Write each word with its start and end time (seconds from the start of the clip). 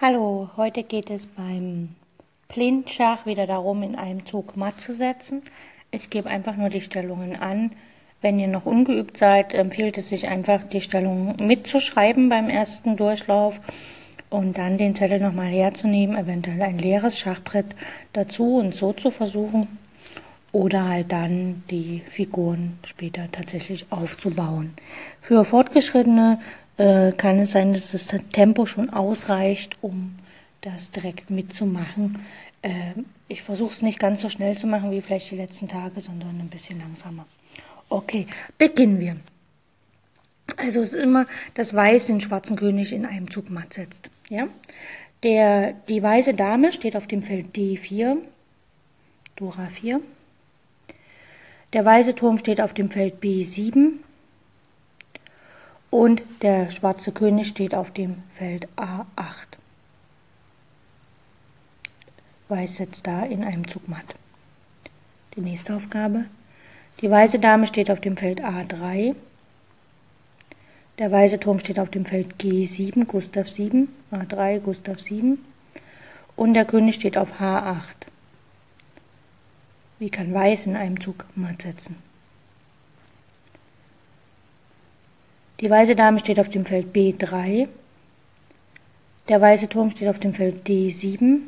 Hallo, 0.00 0.48
heute 0.56 0.84
geht 0.84 1.10
es 1.10 1.26
beim 1.26 1.88
Blindschach 2.46 3.26
wieder 3.26 3.48
darum, 3.48 3.82
in 3.82 3.96
einem 3.96 4.24
Zug 4.26 4.56
matt 4.56 4.80
zu 4.80 4.94
setzen. 4.94 5.42
Ich 5.90 6.08
gebe 6.08 6.30
einfach 6.30 6.54
nur 6.54 6.68
die 6.68 6.80
Stellungen 6.80 7.34
an. 7.34 7.72
Wenn 8.20 8.38
ihr 8.38 8.46
noch 8.46 8.64
ungeübt 8.64 9.16
seid, 9.16 9.54
empfiehlt 9.54 9.98
es 9.98 10.08
sich 10.08 10.28
einfach, 10.28 10.62
die 10.62 10.82
Stellungen 10.82 11.34
mitzuschreiben 11.42 12.28
beim 12.28 12.48
ersten 12.48 12.96
Durchlauf 12.96 13.58
und 14.30 14.56
dann 14.56 14.78
den 14.78 14.94
Zettel 14.94 15.18
nochmal 15.18 15.48
herzunehmen, 15.48 16.16
eventuell 16.16 16.62
ein 16.62 16.78
leeres 16.78 17.18
Schachbrett 17.18 17.74
dazu 18.12 18.58
und 18.58 18.76
so 18.76 18.92
zu 18.92 19.10
versuchen 19.10 19.66
oder 20.52 20.88
halt 20.88 21.10
dann 21.10 21.64
die 21.70 22.04
Figuren 22.08 22.78
später 22.84 23.26
tatsächlich 23.32 23.86
aufzubauen. 23.90 24.74
Für 25.20 25.44
Fortgeschrittene 25.44 26.38
äh, 26.78 27.12
kann 27.12 27.38
es 27.40 27.52
sein, 27.52 27.72
dass 27.72 27.92
das 27.92 28.06
Tempo 28.32 28.66
schon 28.66 28.90
ausreicht, 28.90 29.76
um 29.82 30.18
das 30.62 30.90
direkt 30.90 31.30
mitzumachen. 31.30 32.20
Äh, 32.62 32.94
ich 33.28 33.42
versuche 33.42 33.72
es 33.72 33.82
nicht 33.82 33.98
ganz 33.98 34.22
so 34.22 34.28
schnell 34.28 34.56
zu 34.56 34.66
machen 34.66 34.90
wie 34.90 35.02
vielleicht 35.02 35.30
die 35.30 35.36
letzten 35.36 35.68
Tage, 35.68 36.00
sondern 36.00 36.38
ein 36.40 36.48
bisschen 36.48 36.78
langsamer. 36.78 37.26
Okay, 37.88 38.26
beginnen 38.56 39.00
wir. 39.00 39.16
Also 40.56 40.80
es 40.80 40.94
ist 40.94 41.02
immer 41.02 41.26
das 41.54 41.74
Weiß 41.74 42.06
den 42.06 42.20
schwarzen 42.20 42.56
König 42.56 42.92
in 42.92 43.04
einem 43.04 43.30
Zug 43.30 43.50
matt 43.50 43.74
setzt. 43.74 44.10
Ja? 44.30 44.48
Der, 45.22 45.72
die 45.88 46.02
weiße 46.02 46.34
Dame 46.34 46.72
steht 46.72 46.96
auf 46.96 47.06
dem 47.06 47.22
Feld 47.22 47.54
D4, 47.56 48.16
Dora 49.36 49.66
4. 49.66 50.00
Der 51.74 51.84
weiße 51.84 52.14
Turm 52.14 52.38
steht 52.38 52.60
auf 52.60 52.72
dem 52.72 52.90
Feld 52.90 53.22
B7, 53.22 53.98
und 55.90 56.22
der 56.42 56.70
schwarze 56.70 57.12
König 57.12 57.48
steht 57.48 57.74
auf 57.74 57.90
dem 57.90 58.22
Feld 58.34 58.68
A8. 58.76 59.58
Weiß 62.48 62.76
setzt 62.76 63.06
da 63.06 63.24
in 63.24 63.44
einem 63.44 63.66
Zug 63.68 63.88
matt. 63.88 64.14
Die 65.36 65.40
nächste 65.40 65.74
Aufgabe. 65.74 66.24
Die 67.00 67.10
weiße 67.10 67.38
Dame 67.38 67.66
steht 67.66 67.90
auf 67.90 68.00
dem 68.00 68.16
Feld 68.16 68.42
A3. 68.42 69.14
Der 70.98 71.12
weiße 71.12 71.38
Turm 71.38 71.58
steht 71.58 71.78
auf 71.78 71.90
dem 71.90 72.04
Feld 72.04 72.36
G7, 72.40 73.04
Gustav 73.04 73.48
7, 73.48 73.88
A3, 74.10 74.58
Gustav 74.60 75.00
7. 75.00 75.38
Und 76.36 76.54
der 76.54 76.64
König 76.64 76.96
steht 76.96 77.16
auf 77.16 77.40
H8. 77.40 78.08
Wie 79.98 80.10
kann 80.10 80.32
Weiß 80.34 80.66
in 80.66 80.76
einem 80.76 81.00
Zug 81.00 81.24
matt 81.34 81.62
setzen? 81.62 82.07
Die 85.60 85.68
weiße 85.68 85.96
Dame 85.96 86.20
steht 86.20 86.38
auf 86.38 86.48
dem 86.48 86.64
Feld 86.64 86.94
B3. 86.94 87.66
Der 89.28 89.40
weiße 89.40 89.68
Turm 89.68 89.90
steht 89.90 90.08
auf 90.08 90.20
dem 90.20 90.32
Feld 90.32 90.66
D7. 90.68 91.40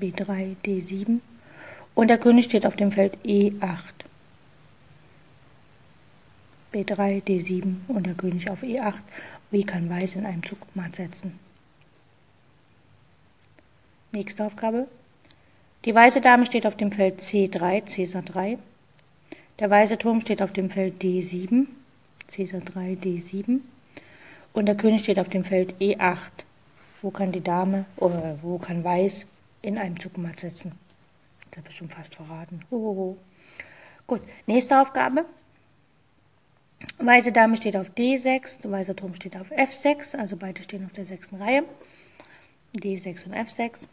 B3, 0.00 0.56
D7. 0.64 1.20
Und 1.94 2.08
der 2.08 2.18
König 2.18 2.46
steht 2.46 2.66
auf 2.66 2.74
dem 2.74 2.90
Feld 2.90 3.18
E8. 3.24 3.94
B3, 6.74 7.22
D7 7.22 7.76
und 7.88 8.04
der 8.04 8.14
König 8.14 8.50
auf 8.50 8.62
E8. 8.62 9.00
Wie 9.50 9.64
kann 9.64 9.88
Weiß 9.88 10.16
in 10.16 10.26
einem 10.26 10.44
Zug 10.44 10.58
matt 10.74 10.96
setzen? 10.96 11.38
Nächste 14.10 14.44
Aufgabe. 14.44 14.88
Die 15.84 15.94
weiße 15.94 16.20
Dame 16.20 16.44
steht 16.44 16.66
auf 16.66 16.76
dem 16.76 16.90
Feld 16.90 17.20
C3, 17.20 17.86
Cäsar 17.86 18.22
3. 18.22 18.58
Der 19.60 19.70
weiße 19.70 19.98
Turm 19.98 20.20
steht 20.20 20.42
auf 20.42 20.52
dem 20.52 20.68
Feld 20.68 21.00
D7. 21.00 21.66
Cäsar 22.28 22.60
3, 22.60 22.92
D7. 22.94 23.60
Und 24.52 24.66
der 24.66 24.76
König 24.76 25.02
steht 25.02 25.18
auf 25.18 25.28
dem 25.28 25.44
Feld 25.44 25.74
E8. 25.80 26.30
Wo 27.02 27.10
kann 27.10 27.32
die 27.32 27.42
Dame, 27.42 27.84
oder 27.96 28.38
wo 28.42 28.58
kann 28.58 28.82
Weiß 28.82 29.26
in 29.62 29.78
einem 29.78 30.00
Zug 30.00 30.16
matt 30.18 30.40
setzen? 30.40 30.72
Das 31.50 31.58
habe 31.58 31.68
ich 31.70 31.76
schon 31.76 31.88
fast 31.88 32.14
verraten. 32.14 32.62
Hohoho. 32.70 33.16
Gut, 34.06 34.22
nächste 34.46 34.80
Aufgabe. 34.80 35.24
Weiße 36.98 37.32
Dame 37.32 37.56
steht 37.56 37.76
auf 37.76 37.90
D6, 37.90 38.70
weißer 38.70 38.96
Turm 38.96 39.14
steht 39.14 39.36
auf 39.36 39.50
F6, 39.50 40.16
also 40.16 40.36
beide 40.36 40.62
stehen 40.62 40.84
auf 40.84 40.92
der 40.92 41.04
sechsten 41.04 41.36
Reihe. 41.36 41.64
D6 42.74 43.26
und 43.26 43.34
F6. 43.34 43.86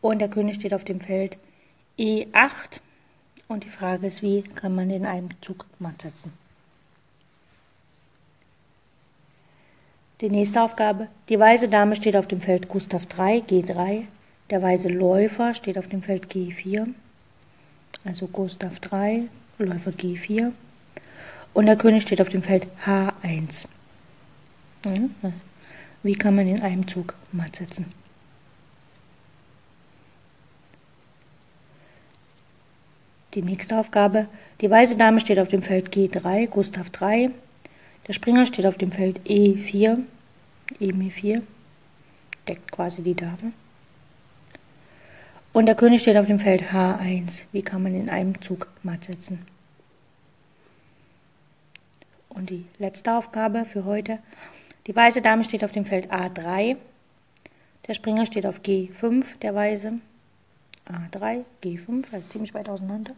Und 0.00 0.20
der 0.20 0.28
König 0.28 0.56
steht 0.56 0.74
auf 0.74 0.84
dem 0.84 1.00
Feld 1.00 1.38
E8. 1.98 2.80
Und 3.48 3.64
die 3.64 3.70
Frage 3.70 4.06
ist, 4.06 4.22
wie 4.22 4.42
kann 4.42 4.74
man 4.74 4.90
in 4.90 5.06
einem 5.06 5.30
Zug 5.40 5.64
matt 5.78 6.02
setzen? 6.02 6.32
Die 10.20 10.28
nächste 10.28 10.62
Aufgabe. 10.62 11.08
Die 11.28 11.38
weiße 11.38 11.68
Dame 11.68 11.96
steht 11.96 12.16
auf 12.16 12.26
dem 12.26 12.40
Feld 12.40 12.68
Gustav 12.68 13.06
3, 13.06 13.38
G3. 13.38 14.04
Der 14.50 14.62
weiße 14.62 14.88
Läufer 14.88 15.54
steht 15.54 15.78
auf 15.78 15.88
dem 15.88 16.02
Feld 16.02 16.26
G4. 16.26 16.88
Also 18.04 18.26
Gustav 18.26 18.80
3, 18.80 19.28
Läufer 19.58 19.92
G4. 19.92 20.52
Und 21.54 21.66
der 21.66 21.76
König 21.76 22.02
steht 22.02 22.20
auf 22.20 22.28
dem 22.28 22.42
Feld 22.42 22.66
H1. 22.84 23.66
Wie 26.02 26.14
kann 26.14 26.36
man 26.36 26.48
in 26.48 26.60
einem 26.60 26.86
Zug 26.86 27.14
matt 27.32 27.56
setzen? 27.56 27.86
Die 33.34 33.42
nächste 33.42 33.78
Aufgabe. 33.78 34.26
Die 34.60 34.70
weiße 34.70 34.96
Dame 34.96 35.20
steht 35.20 35.38
auf 35.38 35.48
dem 35.48 35.62
Feld 35.62 35.94
G3, 35.94 36.46
Gustav 36.46 36.88
3. 36.90 37.30
Der 38.06 38.12
Springer 38.14 38.46
steht 38.46 38.64
auf 38.64 38.78
dem 38.78 38.90
Feld 38.90 39.20
E4, 39.26 39.98
E4, 40.80 41.42
deckt 42.48 42.72
quasi 42.72 43.02
die 43.02 43.14
Dame. 43.14 43.52
Und 45.52 45.66
der 45.66 45.74
König 45.74 46.00
steht 46.00 46.16
auf 46.16 46.26
dem 46.26 46.38
Feld 46.38 46.70
H1. 46.72 47.44
Wie 47.52 47.62
kann 47.62 47.82
man 47.82 47.94
in 47.94 48.08
einem 48.08 48.40
Zug 48.40 48.68
matt 48.82 49.04
setzen? 49.04 49.46
Und 52.28 52.48
die 52.48 52.64
letzte 52.78 53.14
Aufgabe 53.14 53.66
für 53.66 53.84
heute. 53.84 54.20
Die 54.86 54.96
weiße 54.96 55.20
Dame 55.20 55.44
steht 55.44 55.64
auf 55.64 55.72
dem 55.72 55.84
Feld 55.84 56.10
A3. 56.10 56.76
Der 57.86 57.94
Springer 57.94 58.24
steht 58.24 58.46
auf 58.46 58.60
G5, 58.60 59.38
der 59.42 59.54
Weiße. 59.54 59.94
A3, 60.88 61.44
G5, 61.62 62.12
also 62.12 62.28
ziemlich 62.28 62.54
weit 62.54 62.68
auseinander. 62.68 63.14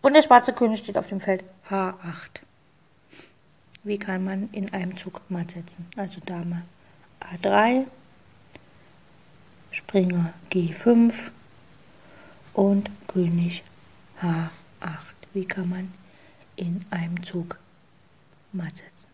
Und 0.00 0.14
der 0.14 0.22
schwarze 0.22 0.52
König 0.52 0.80
steht 0.80 0.98
auf 0.98 1.06
dem 1.06 1.20
Feld 1.20 1.44
H8. 1.70 2.42
Wie 3.84 3.98
kann 3.98 4.24
man 4.24 4.48
in 4.52 4.72
einem 4.72 4.96
Zug 4.96 5.20
matt 5.28 5.52
setzen? 5.52 5.86
Also 5.96 6.20
Dame 6.24 6.62
A3, 7.20 7.86
Springer 9.70 10.32
G5 10.50 11.14
und 12.52 12.90
König 13.08 13.64
H8. 14.20 15.14
Wie 15.32 15.44
kann 15.44 15.68
man 15.68 15.92
in 16.56 16.84
einem 16.90 17.22
Zug 17.22 17.58
matt 18.52 18.76
setzen? 18.76 19.08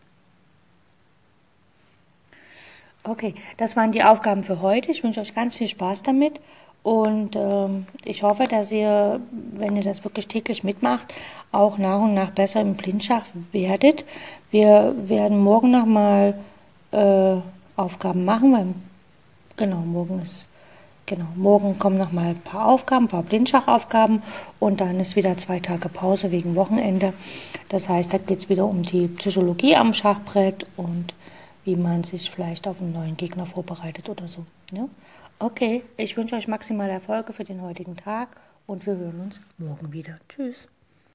Okay, 3.03 3.33
das 3.57 3.75
waren 3.75 3.91
die 3.91 4.03
Aufgaben 4.03 4.43
für 4.43 4.61
heute. 4.61 4.91
Ich 4.91 5.03
wünsche 5.03 5.21
euch 5.21 5.33
ganz 5.33 5.55
viel 5.55 5.67
Spaß 5.67 6.03
damit 6.03 6.39
und 6.83 7.35
ähm, 7.35 7.85
ich 8.05 8.23
hoffe, 8.23 8.45
dass 8.49 8.71
ihr, 8.71 9.19
wenn 9.31 9.75
ihr 9.75 9.83
das 9.83 10.03
wirklich 10.03 10.27
täglich 10.27 10.63
mitmacht, 10.63 11.13
auch 11.51 11.77
nach 11.77 11.99
und 11.99 12.13
nach 12.13 12.31
besser 12.31 12.61
im 12.61 12.75
Blindschach 12.75 13.25
werdet. 13.51 14.05
Wir 14.51 14.95
werden 14.97 15.39
morgen 15.39 15.71
nochmal 15.71 16.39
äh, 16.91 17.35
Aufgaben 17.75 18.25
machen, 18.25 18.53
weil 18.53 18.67
genau, 19.57 19.77
morgen 19.77 20.21
ist 20.21 20.49
Genau, 21.09 21.25
morgen 21.35 21.79
kommen 21.79 21.97
noch 21.97 22.11
mal 22.11 22.27
ein 22.27 22.41
paar 22.41 22.67
Aufgaben, 22.67 23.05
ein 23.05 23.07
paar 23.07 23.23
Blindschachaufgaben 23.23 24.21
und 24.59 24.79
dann 24.79 24.99
ist 24.99 25.15
wieder 25.15 25.35
zwei 25.39 25.59
Tage 25.59 25.89
Pause 25.89 26.29
wegen 26.29 26.55
Wochenende. 26.55 27.13
Das 27.67 27.89
heißt, 27.89 28.13
da 28.13 28.19
geht 28.19 28.37
es 28.37 28.49
wieder 28.49 28.65
um 28.65 28.83
die 28.83 29.07
Psychologie 29.07 29.75
am 29.75 29.95
Schachbrett 29.95 30.67
und 30.77 31.15
wie 31.69 31.75
man 31.75 32.03
sich 32.03 32.31
vielleicht 32.31 32.67
auf 32.67 32.81
einen 32.81 32.93
neuen 32.93 33.15
Gegner 33.15 33.45
vorbereitet 33.45 34.09
oder 34.09 34.27
so. 34.27 34.43
Ja? 34.73 34.89
Okay, 35.37 35.83
ich 35.97 36.17
wünsche 36.17 36.35
euch 36.35 36.47
maximale 36.47 36.91
Erfolge 36.91 37.31
für 37.31 37.43
den 37.43 37.61
heutigen 37.61 37.95
Tag 37.95 38.29
und 38.65 38.87
wir 38.87 38.95
hören 38.95 39.19
uns 39.19 39.39
morgen 39.59 39.93
wieder. 39.93 40.17
Tschüss. 40.27 40.67